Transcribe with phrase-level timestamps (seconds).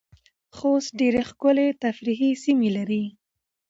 [0.55, 3.03] خوست ډیرې ښکلې تفریحې سیمې لرې